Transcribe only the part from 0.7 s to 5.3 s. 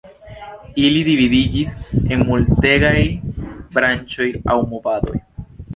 Ili dividiĝis en multegaj branĉoj aŭ movadoj.